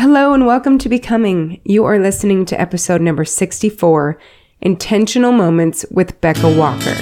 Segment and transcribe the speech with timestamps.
[0.00, 1.60] Hello and welcome to Becoming.
[1.62, 4.18] You are listening to episode number 64
[4.62, 6.94] Intentional Moments with Becca Walker.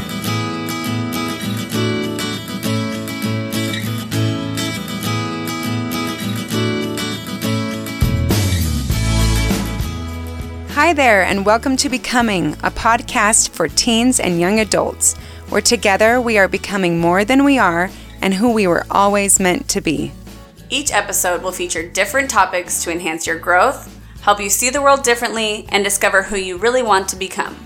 [10.73, 15.15] Hi there, and welcome to Becoming, a podcast for teens and young adults,
[15.51, 17.91] where together we are becoming more than we are
[18.21, 20.11] and who we were always meant to be.
[20.71, 25.03] Each episode will feature different topics to enhance your growth, help you see the world
[25.03, 27.57] differently, and discover who you really want to become.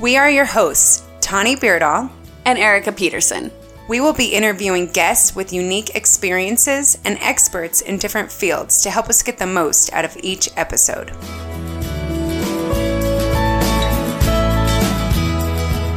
[0.00, 2.10] We are your hosts, Tani Beardall
[2.46, 3.50] and Erica Peterson.
[3.86, 9.10] We will be interviewing guests with unique experiences and experts in different fields to help
[9.10, 11.10] us get the most out of each episode.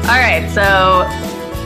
[0.04, 1.06] All right, so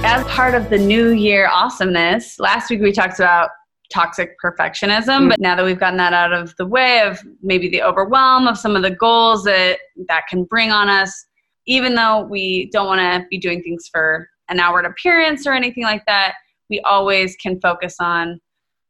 [0.06, 3.50] as part of the new year awesomeness, last week we talked about
[3.92, 5.30] toxic perfectionism, mm-hmm.
[5.30, 8.58] but now that we've gotten that out of the way of maybe the overwhelm of
[8.58, 11.26] some of the goals that that can bring on us,
[11.66, 15.84] even though we don't want to be doing things for an outward appearance or anything
[15.84, 16.34] like that,
[16.70, 18.40] we always can focus on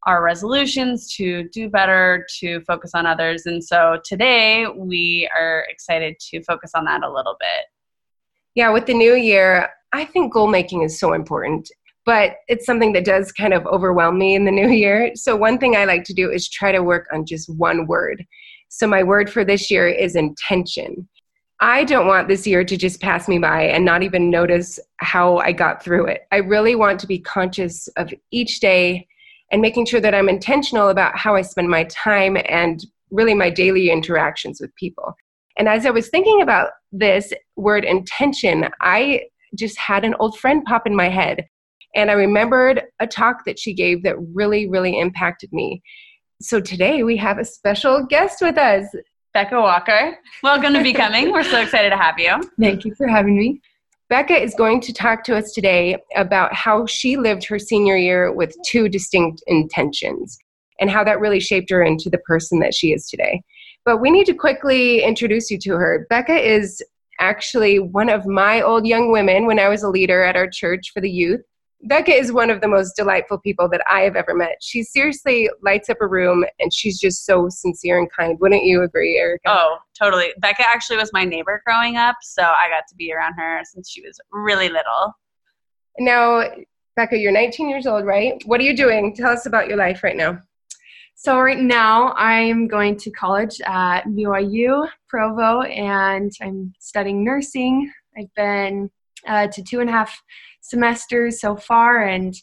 [0.05, 3.47] our resolutions to do better, to focus on others.
[3.47, 7.65] And so today we are excited to focus on that a little bit.
[8.53, 11.69] Yeah, with the new year, I think goal making is so important,
[12.05, 15.11] but it's something that does kind of overwhelm me in the new year.
[15.15, 18.25] So, one thing I like to do is try to work on just one word.
[18.69, 21.07] So, my word for this year is intention.
[21.61, 25.37] I don't want this year to just pass me by and not even notice how
[25.37, 26.27] I got through it.
[26.31, 29.07] I really want to be conscious of each day
[29.51, 33.49] and making sure that I'm intentional about how I spend my time and really my
[33.49, 35.15] daily interactions with people.
[35.57, 39.21] And as I was thinking about this word intention, I
[39.57, 41.47] just had an old friend pop in my head.
[41.95, 45.81] And I remembered a talk that she gave that really, really impacted me.
[46.41, 48.85] So today we have a special guest with us.
[49.33, 50.17] Becca Walker.
[50.43, 51.31] Welcome to Becoming.
[51.31, 52.41] We're so excited to have you.
[52.59, 53.61] Thank you for having me.
[54.09, 58.31] Becca is going to talk to us today about how she lived her senior year
[58.31, 60.37] with two distinct intentions
[60.79, 63.41] and how that really shaped her into the person that she is today.
[63.85, 66.05] But we need to quickly introduce you to her.
[66.09, 66.83] Becca is
[67.19, 70.91] actually one of my old young women when I was a leader at our church
[70.93, 71.41] for the youth.
[71.85, 74.57] Becca is one of the most delightful people that I have ever met.
[74.59, 78.39] She seriously lights up a room and she's just so sincere and kind.
[78.39, 79.43] Wouldn't you agree, Erica?
[79.47, 80.33] Oh, totally.
[80.39, 83.89] Becca actually was my neighbor growing up, so I got to be around her since
[83.89, 85.13] she was really little.
[85.99, 86.43] Now,
[86.95, 88.41] Becca, you're 19 years old, right?
[88.45, 89.15] What are you doing?
[89.15, 90.39] Tell us about your life right now.
[91.13, 97.91] So right now I'm going to college at BYU Provo and I'm studying nursing.
[98.17, 98.89] I've been
[99.27, 100.21] uh, to two and a half
[100.65, 102.35] semesters so far and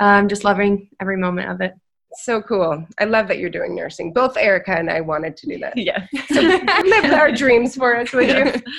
[0.00, 1.74] I'm um, just loving every moment of it.
[2.18, 2.86] So cool.
[2.98, 4.12] I love that you're doing nursing.
[4.12, 5.76] Both Erica and I wanted to do that.
[5.76, 6.06] Yeah.
[6.28, 8.52] So live our dreams for us, would you?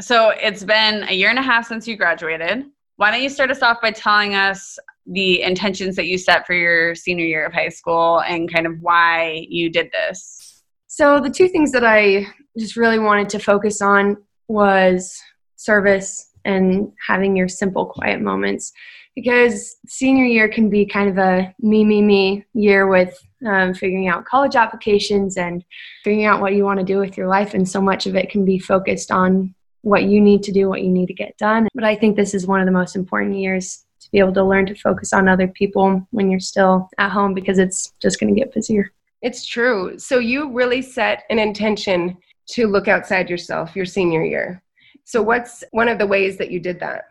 [0.00, 2.64] So it's been a year and a half since you graduated.
[2.96, 6.54] Why don't you start us off by telling us the intentions that you set for
[6.54, 10.62] your senior year of high school and kind of why you did this?
[10.86, 12.26] So, the two things that I
[12.58, 14.16] just really wanted to focus on
[14.48, 15.20] was
[15.56, 18.72] service and having your simple, quiet moments.
[19.14, 24.08] Because senior year can be kind of a me, me, me year with um, figuring
[24.08, 25.64] out college applications and
[26.02, 27.52] figuring out what you want to do with your life.
[27.52, 30.82] And so much of it can be focused on what you need to do, what
[30.82, 31.68] you need to get done.
[31.74, 34.44] But I think this is one of the most important years to be able to
[34.44, 38.34] learn to focus on other people when you're still at home because it's just going
[38.34, 38.90] to get busier.
[39.20, 39.98] It's true.
[39.98, 42.16] So you really set an intention
[42.50, 44.62] to look outside yourself your senior year.
[45.04, 47.04] So what's one of the ways that you did that?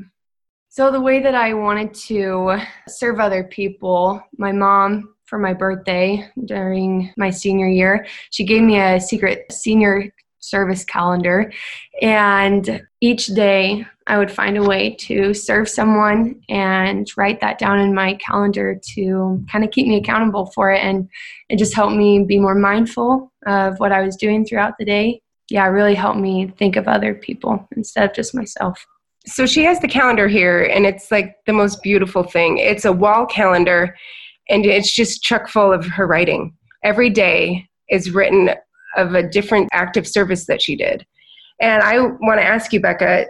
[0.70, 2.58] So the way that I wanted to
[2.88, 8.80] serve other people, my mom for my birthday during my senior year, she gave me
[8.80, 10.10] a secret senior
[10.40, 11.52] service calendar.
[12.02, 17.80] And each day I would find a way to serve someone and write that down
[17.80, 20.84] in my calendar to kind of keep me accountable for it.
[20.84, 21.08] And
[21.50, 25.22] it just helped me be more mindful of what I was doing throughout the day.
[25.52, 28.88] Yeah, really helped me think of other people instead of just myself.
[29.28, 32.58] So she has the calendar here, and it's like the most beautiful thing.
[32.58, 33.94] It's a wall calendar,
[34.50, 36.56] and it's just chock full of her writing.
[36.86, 38.52] Every day is written
[38.96, 41.06] of a different act of service that she did.
[41.60, 43.26] And I want to ask you, Becca,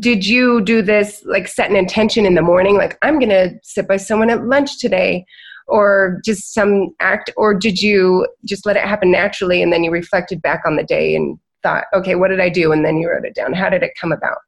[0.00, 3.54] did you do this like set an intention in the morning, like I'm going to
[3.62, 5.24] sit by someone at lunch today,
[5.68, 9.92] or just some act, or did you just let it happen naturally and then you
[9.92, 12.72] reflected back on the day and thought, okay, what did I do?
[12.72, 13.52] And then you wrote it down.
[13.52, 14.38] How did it come about?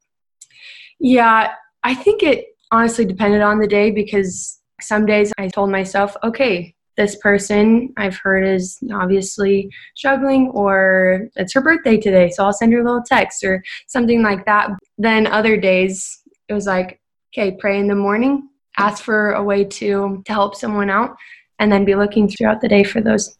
[1.01, 1.53] Yeah,
[1.83, 6.75] I think it honestly depended on the day because some days I told myself, okay,
[6.97, 12.73] this person I've heard is obviously struggling, or it's her birthday today, so I'll send
[12.73, 14.71] her a little text or something like that.
[14.99, 17.01] Then other days, it was like,
[17.33, 21.17] okay, pray in the morning, ask for a way to to help someone out,
[21.59, 23.37] and then be looking throughout the day for those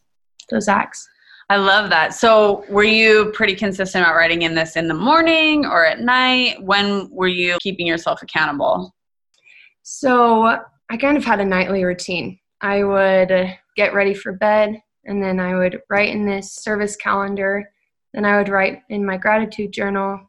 [0.49, 1.07] those acts.
[1.49, 2.13] I love that.
[2.15, 6.61] So, were you pretty consistent about writing in this in the morning or at night?
[6.63, 8.95] When were you keeping yourself accountable?
[9.83, 10.59] So,
[10.89, 12.39] I kind of had a nightly routine.
[12.61, 17.69] I would get ready for bed and then I would write in this service calendar.
[18.13, 20.19] Then I would write in my gratitude journal,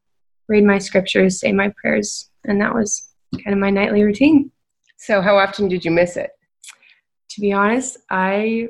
[0.49, 3.11] read my scriptures, say my prayers, and that was
[3.43, 4.51] kind of my nightly routine.
[4.99, 6.31] So, how often did you miss it?
[7.31, 8.69] To be honest, I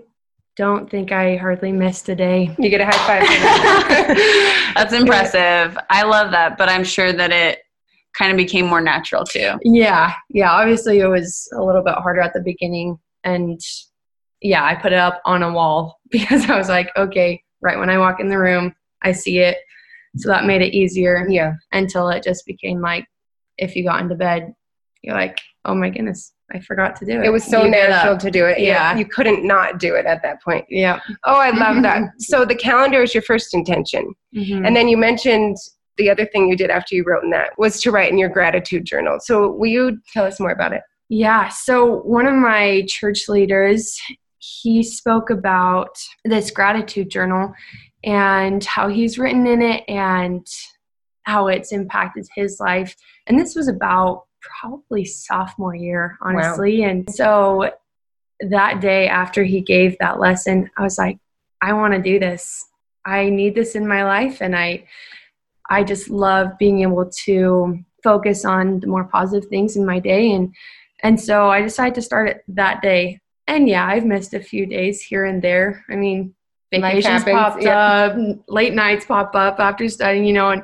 [0.57, 2.55] don't think I hardly missed a day.
[2.59, 4.75] You get a high five.
[4.75, 5.79] That's impressive.
[5.91, 7.61] I love that, but I'm sure that it
[8.17, 9.53] kind of became more natural too.
[9.63, 10.51] Yeah, yeah.
[10.51, 13.61] Obviously, it was a little bit harder at the beginning, and
[14.41, 17.91] yeah, I put it up on a wall because I was like, okay, right when
[17.91, 19.59] I walk in the room, I see it,
[20.17, 21.27] so that made it easier.
[21.29, 21.55] yeah.
[21.73, 23.07] Until it just became like,
[23.59, 24.55] if you got into bed,
[25.03, 27.27] you're like, oh my goodness, I forgot to do it.
[27.27, 28.61] It was so You natural to do it.
[28.61, 28.97] Yeah.
[28.97, 30.65] You couldn't not do it at that point.
[30.69, 31.01] Yeah.
[31.25, 32.03] Oh, I love that.
[32.19, 34.15] so the calendar is your first intention.
[34.35, 34.67] Mhm.
[34.67, 35.57] And then you mentioned
[35.97, 38.29] the other thing you did after you wrote in that was to write in your
[38.29, 39.19] gratitude journal.
[39.21, 40.83] So will you tell us more about it?
[41.09, 41.49] Yeah.
[41.49, 43.99] So one of my church leaders,
[44.39, 47.53] he spoke about this gratitude journal
[48.05, 50.47] and how he's written in it and
[51.23, 52.95] how it's impacted his life.
[53.27, 54.26] And this was about
[54.61, 56.83] probably sophomore year, honestly.
[56.85, 57.71] And so
[58.41, 61.19] that day after he gave that lesson, I was like,
[61.61, 62.65] I want to do this.
[63.05, 64.85] I need this in my life and I
[65.69, 70.33] I just love being able to focus on the more positive things in my day
[70.33, 70.55] and
[71.03, 73.21] and so I decided to start it that day.
[73.47, 75.85] And yeah, I've missed a few days here and there.
[75.89, 76.35] I mean,
[76.73, 77.77] vacations popped yep.
[77.77, 78.17] up,
[78.49, 80.63] late nights pop up after studying, you know, and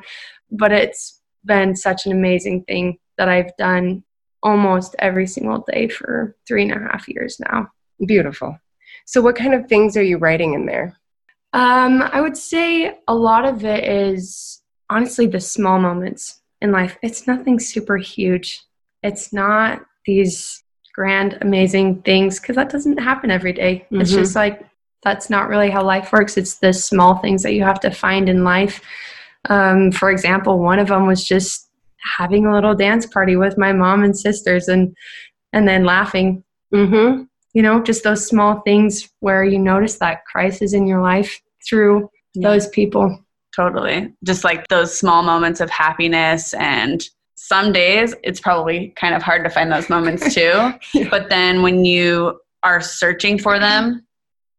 [0.50, 4.04] but it's been such an amazing thing that I've done
[4.42, 7.68] almost every single day for three and a half years now.
[8.06, 8.58] Beautiful.
[9.06, 10.96] So what kind of things are you writing in there?
[11.52, 16.96] Um, I would say a lot of it is honestly the small moments in life.
[17.02, 18.62] It's nothing super huge.
[19.02, 20.62] It's not these
[20.94, 23.86] grand, amazing things because that doesn't happen every day.
[23.90, 24.16] It's Mhm.
[24.16, 24.62] just like
[25.02, 26.36] that's not really how life works.
[26.36, 28.80] It's the small things that you have to find in life.
[29.48, 31.68] Um, for example, one of them was just
[32.18, 34.94] having a little dance party with my mom and sisters, and
[35.52, 36.44] and then laughing
[36.74, 37.24] Mm-hmm.
[37.52, 41.38] you know just those small things where you notice that christ is in your life
[41.68, 42.48] through Yeah.
[42.48, 43.18] those people
[43.54, 44.10] Totally.
[44.24, 46.54] Just like those small moments of happiness.
[46.54, 47.04] And
[47.34, 50.72] some days it's probably kind of hard to find those moments too.
[50.94, 51.08] Yeah.
[51.10, 54.06] But then when you are searching for them,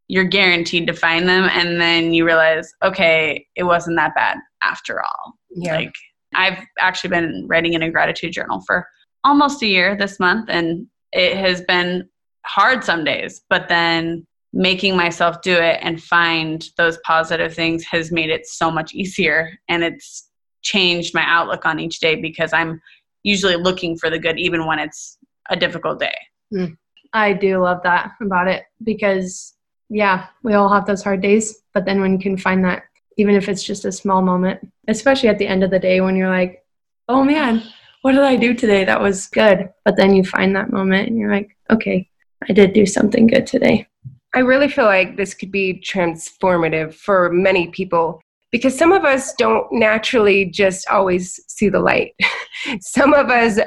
[0.10, 1.50] you're guaranteed to find them.
[1.52, 5.34] And then you realize, okay, it wasn't that bad after all.
[5.56, 5.78] Yeah.
[5.78, 5.94] Like
[6.36, 8.88] I've actually been writing in a gratitude journal for
[9.24, 12.10] almost a year this month, and it has been
[12.46, 18.12] hard some days, but then making myself do it and find those positive things has
[18.12, 20.30] made it so much easier and it's
[20.62, 22.80] changed my outlook on each day because I'm
[23.24, 25.18] usually looking for the good even when it's
[25.50, 26.16] a difficult day.
[26.54, 26.78] Mm.
[27.14, 29.56] i do love that about it because
[29.90, 32.84] yeah we all have those hard days but then when you can find that
[33.18, 36.16] even if it's just a small moment especially at the end of the day when
[36.16, 36.64] you're like
[37.10, 37.64] oh man
[38.02, 41.18] what did i do today that was good but then you find that moment and
[41.18, 42.08] you're like okay
[42.50, 43.88] i did do something good today
[44.36, 48.20] I really feel like this could be transformative for many people
[48.52, 52.14] because some of us don't naturally just always see the light.
[52.80, 53.60] some of us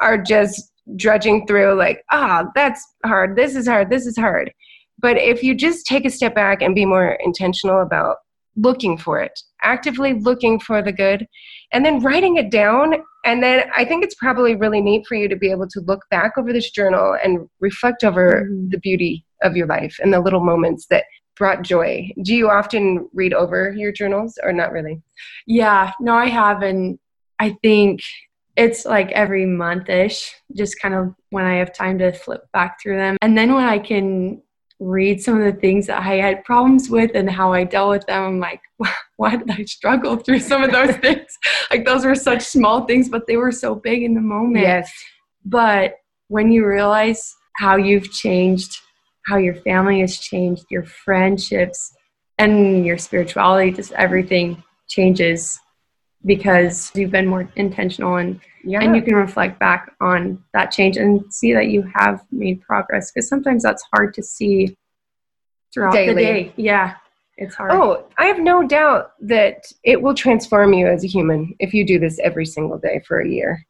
[0.00, 4.52] are just drudging through, like, ah, that's hard, this is hard, this is hard.
[4.98, 8.16] But if you just take a step back and be more intentional about
[8.56, 11.26] looking for it, actively looking for the good,
[11.72, 12.94] and then writing it down.
[13.24, 16.02] And then I think it's probably really neat for you to be able to look
[16.10, 18.70] back over this journal and reflect over Mhm.
[18.70, 21.04] the beauty of your life and the little moments that
[21.36, 22.08] brought joy.
[22.22, 25.02] Do you often read over your journals or not really?
[25.46, 26.98] Yeah, no, I have, and
[27.40, 28.00] I think
[28.56, 32.80] it's like every month ish, just kind of when I have time to flip back
[32.80, 33.16] through them.
[33.20, 34.42] And then when I can
[34.80, 38.06] read some of the things that I had problems with and how I dealt with
[38.06, 38.60] them, I'm like,
[39.16, 41.38] why did I struggle through some of those things?
[41.70, 44.64] Like, those were such small things, but they were so big in the moment.
[44.64, 44.90] Yes.
[45.44, 45.96] But
[46.28, 48.76] when you realize how you've changed,
[49.26, 51.92] how your family has changed, your friendships,
[52.38, 55.58] and your spirituality, just everything changes
[56.26, 58.80] because you've been more intentional and, Yeah.
[58.82, 63.10] and you can reflect back on that change and see that you have made progress
[63.10, 64.76] because sometimes that's hard to see
[65.72, 66.14] throughout Daily.
[66.14, 66.52] the day.
[66.56, 66.94] Yeah,
[67.36, 67.72] it's hard.
[67.72, 71.84] Oh, I have no doubt that it will transform you as a human if you
[71.84, 73.66] do this every single day for a year.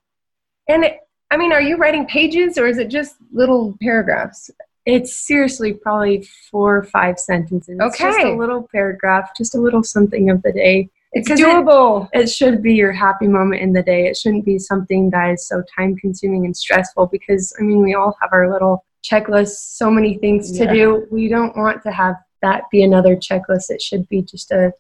[0.69, 0.99] And it,
[1.31, 4.51] I mean, are you writing pages or is it just little paragraphs?
[4.87, 7.79] It's seriously probably four or five sentences.
[7.81, 8.33] It's just Okay.
[8.33, 10.91] a little paragraph, just a little something of the day.
[11.15, 12.09] It's Because it- doable.
[12.13, 14.07] It should be your happy moment in the day.
[14.07, 17.95] It shouldn't be something that is so time consuming and stressful because, I mean, we
[17.95, 20.73] all have our little checklists, so many things to Yeah.
[20.73, 21.07] do.
[21.11, 23.71] We don't want to have that be another checklist.
[23.71, 24.73] It should be just a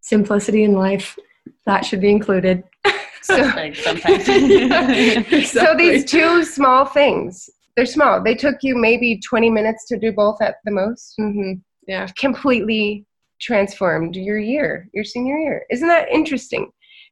[0.00, 1.18] simplicity in life
[1.66, 2.64] that should be included.
[3.22, 4.26] So, Like sometimes.
[5.50, 8.22] so these two small things, they're small.
[8.22, 11.14] They took you maybe 20 minutes to do both at the most.
[11.18, 11.52] Mm-hmm.
[11.88, 12.06] Yeah.
[12.18, 13.06] Completely
[13.44, 15.66] transformed your year, your senior year.
[15.70, 16.70] Isn't that interesting?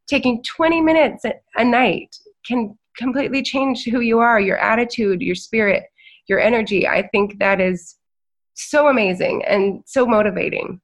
[0.09, 1.25] Taking 20 minutes
[1.57, 5.85] a, night can completely change who you are, your attitude, your spirit,
[6.29, 6.89] your energy.
[6.89, 7.97] I think that is
[8.55, 10.81] so amazing and so motivating.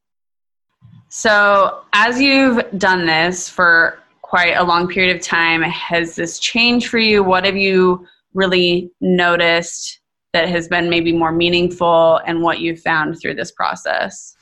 [1.09, 6.89] So, as you've done this for quite a long period of time, has this changed
[6.89, 7.23] for you?
[7.23, 10.01] What have you really noticed
[10.35, 14.37] that has been maybe more meaningful and what you've found through this process?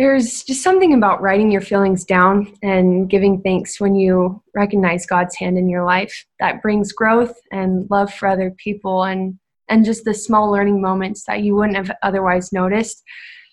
[0.00, 5.36] There's just something about writing your feelings down and giving thanks when you recognize God's
[5.36, 9.38] hand in your life that brings growth and love for other people and
[9.68, 13.02] and just the small learning moments that you wouldn't have otherwise noticed.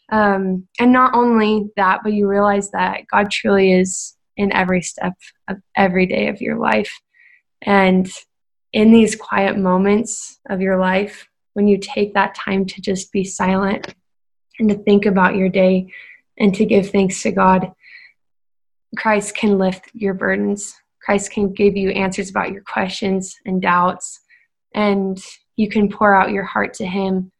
[0.09, 5.15] Um, and not only that, but you realize that God truly is in every step
[5.49, 6.97] of every day of your life.
[7.61, 8.09] And
[8.71, 13.25] in these quiet moments of your life, when you take that time to just be
[13.25, 13.93] silent
[14.59, 15.91] and to think about your day
[16.37, 17.71] and to give thanks to God,
[18.95, 20.75] Christ can lift your burdens.
[21.01, 24.19] Christ can give you answers about your questions and doubts.
[24.75, 25.21] And
[25.55, 27.31] you can pour out your heart to Him.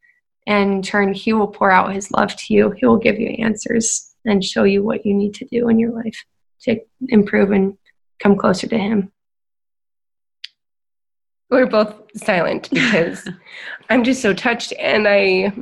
[0.46, 2.70] And in turn, He will pour out His love to you.
[2.72, 5.92] He will give you answers and show you what you need to do in your
[5.92, 6.24] life
[6.62, 7.76] to improve and
[8.20, 9.12] come closer to Him.
[11.50, 13.28] We're both silent because
[13.88, 14.72] I'm just so touched.
[14.78, 15.52] And I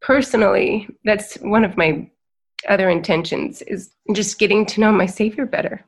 [0.00, 2.10] personally, that's one of my
[2.68, 5.84] other intentions is just getting to know my Savior better.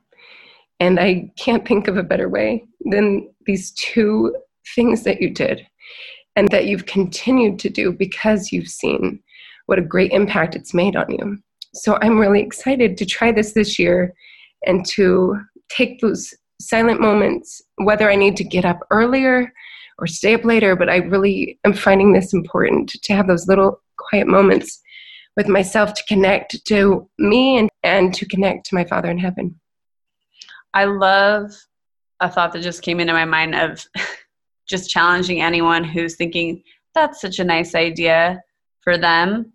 [0.81, 4.35] And I can't think of a better way than these two
[4.75, 5.67] things that you did
[6.37, 9.21] and that you've continued to do because you've seen
[9.67, 11.39] what a great impact it's made on you.
[11.75, 14.15] So I'm really excited to try this this year
[14.67, 19.53] and to take those silent moments, whether I need to get up earlier
[19.99, 23.81] or stay up later, but I really am finding this important to have those little
[23.97, 24.81] quiet moments
[25.37, 29.59] with myself to connect to me and, and to connect to my Father in heaven.
[30.75, 31.53] I love
[32.21, 33.85] a thought that just came into my mind of
[34.69, 36.63] just challenging anyone who's thinking
[36.95, 38.41] that's such a nice idea
[38.81, 39.53] for them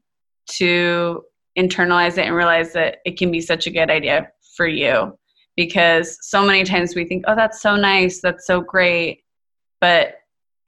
[0.47, 1.23] to
[1.57, 5.17] internalize it and realize that it can be such a good idea for you
[5.55, 9.23] because so many times we think oh that's so nice that's so great
[9.81, 10.15] but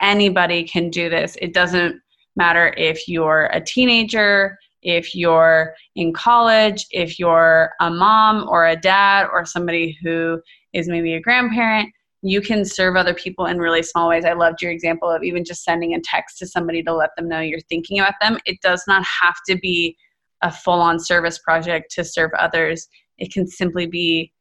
[0.01, 2.01] anybody can do this it doesn't
[2.36, 8.75] matter if you're a teenager if you're in college if you're a mom or a
[8.75, 10.39] dad or somebody who
[10.74, 11.89] is maybe a grandparent
[12.21, 14.25] you can serve other people in really small ways.
[14.25, 17.29] I loved your example of even just sending a text to somebody to let them
[17.29, 18.38] know you're thinking about them.
[18.45, 19.95] It does not have to be
[20.41, 24.31] a full on service project to serve others, it can simply be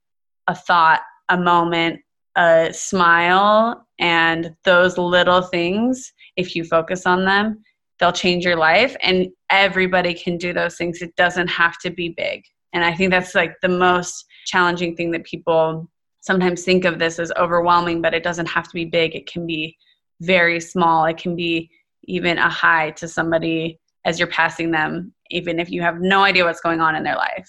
[0.47, 2.01] a thought, a moment,
[2.37, 7.63] a smile, and those little things, if you focus on them,
[7.99, 8.97] they'll change your life.
[9.03, 11.03] And everybody can do those things.
[11.03, 12.45] It doesn't have to be big.
[12.73, 15.91] And I think that's like the most challenging thing that people
[16.21, 19.15] sometimes think of this as overwhelming, but it doesn't have to be big.
[19.15, 19.77] It can be
[20.21, 21.05] very small.
[21.07, 21.71] It can be
[22.05, 26.45] even a hi to somebody as you're passing them, even if you have no idea
[26.45, 27.49] what's going on in their life.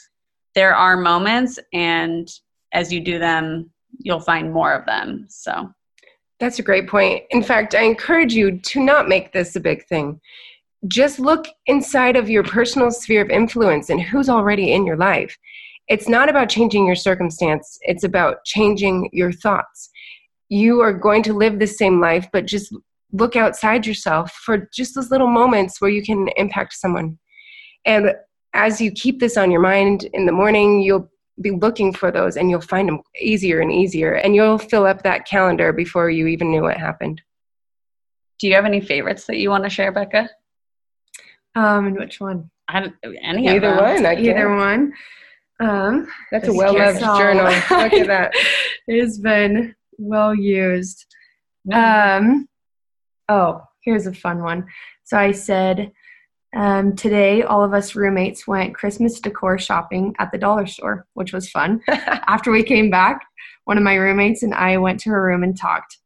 [0.55, 2.27] There are moments, and
[2.73, 5.25] as you do them, you'll find more of them.
[5.29, 5.71] So,
[6.39, 7.23] That's a great point.
[7.31, 10.21] In fact, I encourage you to not make this a big thing.
[10.87, 15.37] Just look inside of your personal sphere of influence and who's already in your life.
[15.89, 19.89] It's not about changing your circumstance, it's about changing your thoughts.
[20.47, 22.73] You are going to live the same life, but just
[23.11, 27.17] look outside yourself for just those little moments where you can impact someone.
[27.85, 28.13] And
[28.53, 31.09] as you keep this on your mind in the morning, you'll
[31.41, 35.03] be looking for those and you'll find them easier and easier and you'll fill up
[35.03, 37.21] that calendar before you even knew what happened.
[38.39, 40.29] do you have any favorites that you want to share, Becca?
[41.55, 42.49] Um, and which one?
[42.67, 43.77] I don't, any of Either them.
[43.83, 44.45] one, I Either guess.
[44.45, 44.93] one.
[45.61, 47.17] Um, That's a well loved carousel.
[47.17, 47.45] journal.
[47.45, 48.31] Look at that.
[48.87, 51.05] it has been well used.
[51.69, 52.25] Mm-hmm.
[52.27, 52.47] Um,
[53.27, 54.65] oh, here's a fun one.
[55.03, 55.91] So I said,
[56.55, 61.31] Um, today, all of us roommates went Christmas decor shopping at the dollar store, which
[61.31, 61.81] was fun.
[61.87, 63.25] After we came back,
[63.65, 65.97] one of my roommates and I went to her room and talked.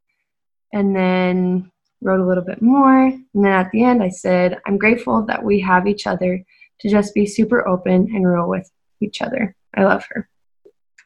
[0.73, 1.71] And then
[2.01, 3.05] wrote a little bit more.
[3.05, 6.43] And then at the end, I said, I'm grateful that we have each other
[6.79, 8.69] to just be super open and real with
[8.99, 9.55] each other.
[9.75, 10.27] I love her.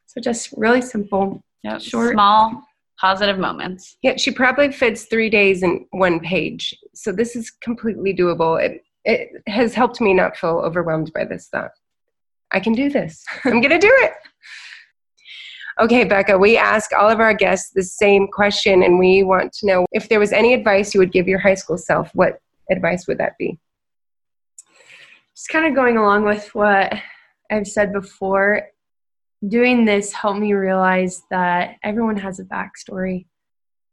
[0.07, 1.81] So just really simple, Yep.
[1.81, 2.13] Short.
[2.13, 2.63] Small
[2.99, 3.97] positive moments.
[4.01, 6.73] Yeah, she probably fits three days in one page.
[6.95, 8.61] So this is completely doable.
[8.61, 11.71] It it has helped me not feel overwhelmed by this thought.
[12.51, 13.25] I can do this.
[13.45, 14.13] I'm gonna do it.
[15.79, 19.67] Okay, Becca, we ask all of our guests the same question, and we want to
[19.67, 22.39] know if there was any advice you would give your high school self, what
[22.71, 23.59] advice would that be?
[25.37, 26.91] just kind of going along with what
[27.51, 28.63] I've said before,
[29.47, 33.27] doing this helped me realize that everyone has a backstory.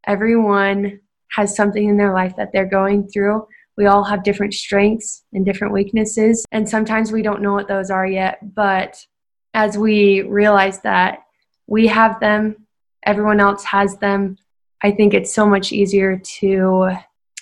[0.07, 1.01] Everyone
[1.33, 3.47] has something in their life that they're going through.
[3.77, 7.91] We all have different strengths and different weaknesses, and sometimes we don't know what those
[7.91, 8.55] are yet.
[8.55, 9.05] But
[9.53, 11.21] as we realize that
[11.67, 12.67] we have them,
[13.05, 14.37] everyone else has them,
[14.83, 16.91] I think it's so much easier to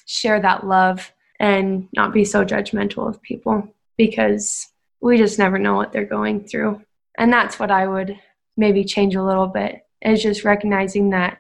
[0.07, 4.69] share that love and not be so judgmental of people because
[5.01, 6.81] we just never know what they're going through.
[7.19, 8.19] And that's what I would
[8.57, 11.39] maybe change a little bit is just recognizing that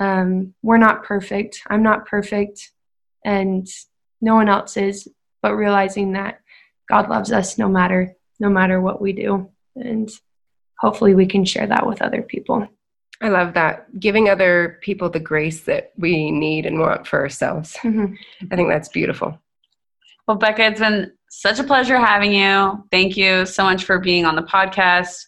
[0.00, 1.60] um, we're not perfect.
[1.68, 2.72] I'm not perfect,
[3.24, 3.66] and
[4.24, 5.08] no one else is.
[5.42, 6.40] But realizing that
[6.88, 10.10] God loves us no matter no matter what we do, and
[10.78, 12.66] hopefully we can share that with other people.
[13.22, 13.86] I love that.
[14.00, 17.76] Giving other people the grace that we need and want for ourselves.
[17.82, 18.16] Mhm.
[18.50, 19.38] I think that's beautiful.
[20.26, 22.84] Well, Becca, it's been such a pleasure having you.
[22.90, 25.26] Thank you so much for being on the podcast.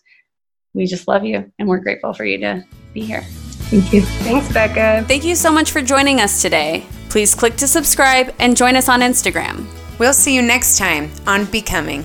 [0.75, 3.23] We just love you and we're grateful for you to be here.
[3.71, 4.03] Thank you.
[4.03, 5.05] Thanks, Becca.
[5.07, 6.87] Thank you so much for joining us today.
[7.17, 9.65] Please click to subscribe and join us on Instagram.
[9.99, 12.05] We'll see you next time on Becoming.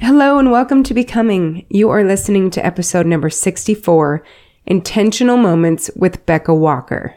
[0.00, 1.64] Hello and welcome to Becoming.
[1.70, 4.24] You are listening to episode number 64
[4.66, 7.14] Intentional Moments with Becca Walker.